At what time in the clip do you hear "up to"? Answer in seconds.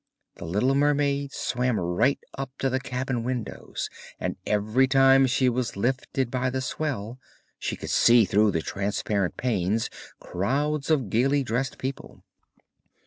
2.35-2.71